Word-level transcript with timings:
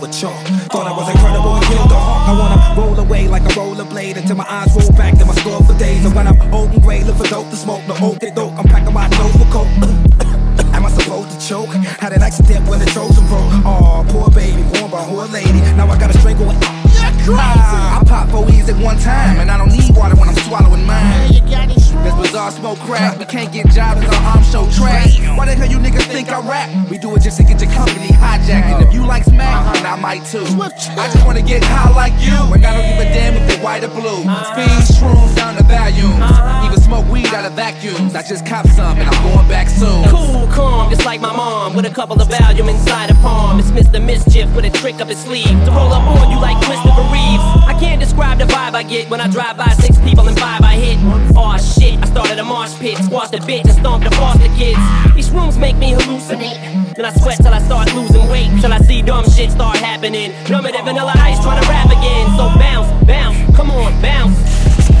with 0.00 0.22
y'all. 0.22 0.32
Thought 0.72 0.86
I 0.88 0.92
was 0.96 1.08
incredible 1.12 1.54
and 1.56 1.64
killed 1.66 1.90
the 1.90 2.00
heart. 2.00 2.28
I 2.28 2.32
wanna 2.40 2.80
roll 2.80 2.98
away 2.98 3.28
like 3.28 3.42
a 3.42 3.52
rollerblade 3.52 4.16
until 4.16 4.36
my 4.36 4.46
eyes 4.48 4.74
roll 4.74 4.90
back 4.96 5.18
to 5.18 5.24
my 5.26 5.34
skull 5.34 5.62
for 5.62 5.76
days. 5.78 6.04
And 6.04 6.14
when 6.14 6.26
I'm 6.26 6.40
old 6.52 6.70
and 6.70 6.82
gray, 6.82 7.04
look 7.04 7.16
for 7.16 7.28
dope 7.28 7.50
to 7.50 7.56
smoke. 7.56 7.86
No 7.86 7.94
old 8.00 8.20
they 8.20 8.30
dope, 8.30 8.56
I'm 8.58 8.64
packing 8.64 8.94
my 8.94 9.08
nose 9.08 9.36
for 9.36 9.48
coke. 9.52 9.68
Am 10.74 10.86
I 10.86 10.90
supposed 10.90 11.30
to 11.32 11.38
choke? 11.46 11.68
Had 12.00 12.12
an 12.12 12.22
accident 12.22 12.66
when 12.68 12.78
the 12.78 12.86
Trojan 12.86 13.26
broke. 13.28 13.52
Aw, 13.66 14.04
poor 14.08 14.30
baby, 14.30 14.62
born 14.72 14.90
by 14.90 15.04
whore 15.04 15.30
lady. 15.30 15.60
Now 15.76 15.88
I 15.88 15.98
gotta 15.98 16.16
strangle 16.18 16.50
it. 16.50 16.56
Crazy. 17.20 17.36
Nah, 17.36 18.00
I 18.00 18.02
pop 18.06 18.30
four 18.30 18.48
E's 18.50 18.68
at 18.70 18.76
one 18.82 18.98
time, 18.98 19.38
and 19.40 19.50
I 19.50 19.58
don't 19.58 19.68
need 19.68 19.94
water 19.94 20.16
when 20.16 20.28
I'm 20.28 20.36
swallowing 20.48 20.86
mine. 20.86 21.32
Yeah, 21.44 21.66
this 21.66 22.14
bizarre 22.14 22.50
smoke 22.50 22.78
crack. 22.78 23.18
We 23.18 23.26
can't 23.26 23.52
get 23.52 23.68
jobs 23.68 24.00
on 24.00 24.14
arm 24.24 24.42
show 24.44 24.64
trash. 24.70 25.20
Why 25.36 25.44
the 25.44 25.54
hell 25.54 25.68
you 25.68 25.76
niggas 25.78 26.06
think 26.08 26.30
I 26.30 26.40
rap? 26.40 26.88
We 26.88 26.96
do 26.96 27.14
it 27.16 27.20
just 27.20 27.36
to 27.36 27.44
get 27.44 27.60
your 27.60 27.70
company. 27.72 27.99
I 29.90 29.96
might 29.96 30.24
too. 30.24 30.46
I 30.46 31.10
just 31.10 31.26
wanna 31.26 31.42
get 31.42 31.64
high 31.64 31.90
like 31.90 32.14
you, 32.22 32.38
and 32.54 32.64
I 32.64 32.78
don't 32.78 32.86
give 32.86 33.02
a 33.02 33.10
damn 33.10 33.34
if 33.34 33.50
you're 33.50 33.64
white 33.64 33.82
or 33.82 33.88
blue. 33.88 34.22
Uh-huh. 34.22 34.54
Speed, 34.54 35.02
shrooms 35.02 35.34
down 35.34 35.56
the 35.56 35.64
volumes. 35.64 36.22
Uh-huh. 36.22 36.66
Even 36.66 36.80
smoke 36.80 37.08
weed 37.10 37.26
out 37.34 37.44
of 37.44 37.54
vacuums. 37.54 38.14
I 38.14 38.22
just 38.22 38.46
cop 38.46 38.68
some, 38.68 38.96
and 38.98 39.10
I'm 39.10 39.22
going 39.34 39.48
back 39.48 39.68
soon. 39.68 40.06
Cool, 40.06 40.46
calm, 40.54 40.90
just 40.90 41.04
like 41.04 41.20
my 41.20 41.34
mom, 41.34 41.74
with 41.74 41.86
a 41.86 41.90
couple 41.90 42.22
of 42.22 42.28
Valium 42.28 42.70
inside 42.70 43.10
a 43.10 43.14
palm. 43.14 43.58
It's 43.58 43.72
Mr. 43.72 43.98
Mischief 43.98 44.54
with 44.54 44.64
a 44.64 44.70
trick 44.70 45.00
up 45.00 45.08
his 45.08 45.18
sleeve 45.18 45.58
to 45.66 45.70
roll 45.74 45.92
up 45.92 46.06
on 46.06 46.30
you 46.30 46.38
like 46.38 46.62
Christopher 46.62 47.02
Reeves. 47.10 47.42
I 47.66 47.74
can't 47.80 47.98
describe 48.00 48.38
the 48.38 48.44
vibe 48.44 48.74
I 48.74 48.84
get 48.84 49.10
when 49.10 49.20
I 49.20 49.26
drive 49.26 49.56
by 49.56 49.70
six 49.82 49.98
people 49.98 50.28
and 50.28 50.38
five 50.38 50.60
I 50.62 50.74
hit. 50.76 50.98
Aw 51.36 51.58
shit, 51.58 51.98
I 52.00 52.06
started 52.06 52.38
a 52.38 52.44
marsh 52.44 52.78
pit, 52.78 52.96
squashed 52.98 53.34
a 53.34 53.38
bitch 53.38 53.64
and 53.64 53.74
stomped 53.74 54.08
the 54.08 54.14
foster 54.14 54.50
kids. 54.54 54.78
These 55.16 55.30
rooms 55.32 55.58
make 55.58 55.76
me 55.78 55.94
hallucinate. 55.94 56.94
Then 56.94 57.06
I 57.06 57.12
sweat 57.12 57.38
till 57.38 57.54
I 57.54 57.58
start 57.60 57.92
losing 57.94 58.28
weight, 58.28 58.50
till 58.60 58.72
I 58.72 58.78
see 58.78 59.02
dumb 59.02 59.24
shit 59.24 59.50
start 59.50 59.69
happening. 60.00 60.32
Dumber 60.46 60.72
than 60.72 60.84
vanilla 60.84 61.12
ice 61.16 61.38
trying 61.42 61.60
to 61.62 61.68
rap 61.68 61.86
again. 61.86 62.26
So 62.36 62.48
bounce, 62.58 62.88
bounce, 63.06 63.56
come 63.56 63.70
on, 63.70 63.92
bounce. 64.00 64.36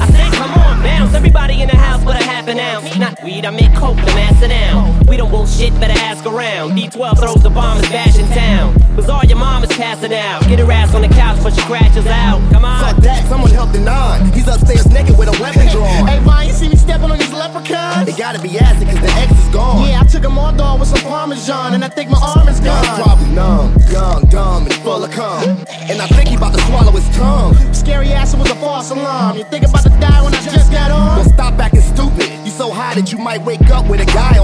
I 0.00 0.06
said, 0.08 0.32
come 0.32 0.50
on, 0.52 0.82
bounce. 0.82 1.14
Everybody 1.14 1.60
in 1.62 1.68
the 1.68 1.76
house 1.76 2.04
with 2.04 2.16
a 2.16 2.24
half 2.24 2.48
an 2.48 2.58
ounce. 2.58 2.96
Not 2.98 3.22
weed, 3.22 3.44
I 3.44 3.50
make 3.50 3.74
coke 3.74 3.96
the 3.96 4.12
mass 4.16 4.40
it 4.42 4.48
down. 4.48 5.04
We 5.06 5.16
don't 5.16 5.30
bullshit, 5.30 5.72
better 5.80 5.98
ask 6.00 6.24
around. 6.24 6.72
D12 6.72 7.18
throws 7.18 7.42
the 7.42 7.50
bomb 7.50 7.78
and 7.78 7.88
bash 7.90 8.18
in 8.18 8.26
town. 8.28 8.74
Bizarre, 8.96 9.24
your 9.26 9.38
mom 9.38 9.64
is 9.64 9.70
passing 9.76 10.14
out. 10.14 10.42
Get 10.48 10.58
her 10.58 10.72
ass 10.72 10.94
on 10.94 11.02
the 11.02 11.08
couch, 11.08 11.38
but 11.42 11.54
she 11.54 11.60
crashes 11.62 12.06
out. 12.06 12.40
Come 12.52 12.64
on. 12.64 12.80
Fuck 12.80 13.02
that, 13.02 13.26
someone 13.28 13.50
help 13.50 13.72
the 13.72 13.80
nine. 13.80 14.32
He's 14.32 14.48
upstairs 14.48 14.88
naked 14.90 15.18
with 15.18 15.28
a 15.28 15.36
weapon 15.42 15.68
drawn. 15.72 16.06
Hey, 16.06 16.18
Vine, 16.20 16.46
you 16.48 16.52
see 16.54 16.68
me 16.68 16.76
stepping 16.76 17.10
on 17.10 17.18
these 17.18 17.32
leprechauns? 17.32 18.08
It 18.08 18.16
gotta 18.16 18.40
be 18.40 18.58
acid 18.58 18.88
cause 18.88 19.00
the 19.00 19.10
X 19.12 19.32
is 19.32 19.48
gone. 19.52 19.86
Yeah, 19.86 20.00
I 20.00 20.04
took 20.06 20.22
them 20.22 20.38
all 20.38 20.52
dog 20.54 20.80
with 20.80 20.88
some 20.88 21.00
Parmesan, 21.08 21.74
and 21.74 21.84
I 21.84 21.88
think 21.88 22.10
my 22.10 22.18
arm 22.36 22.48
is 22.48 22.60
Young, 22.60 22.82
gone. 22.84 23.02
probably 23.02 23.28
numb, 23.34 23.75
young, 23.90 24.24
dumb, 24.26 24.64
and 24.64 24.74
full 24.74 25.04
of 25.04 25.10
cum. 25.10 25.64
And 25.68 26.00
I 26.00 26.06
think 26.08 26.28
he 26.28 26.36
about 26.36 26.54
to 26.54 26.60
swallow 26.66 26.92
his 26.92 27.08
tongue. 27.16 27.54
Scary 27.72 28.12
ass, 28.12 28.34
it 28.34 28.38
was 28.38 28.50
a 28.50 28.54
false 28.56 28.90
alarm. 28.90 29.36
You 29.36 29.44
think 29.44 29.64
about 29.64 29.82
to 29.84 29.90
die 30.00 30.22
when 30.22 30.34
I 30.34 30.40
just 30.42 30.72
got 30.72 30.90
on? 30.90 31.18
Well, 31.18 31.28
stop 31.28 31.54
acting 31.58 31.80
stupid. 31.80 32.28
You 32.44 32.50
so 32.50 32.70
high 32.70 32.94
that 32.94 33.12
you 33.12 33.18
might 33.18 33.42
wake 33.42 33.68
up 33.70 33.88
with 33.88 34.00
a 34.00 34.06
guy 34.06 34.35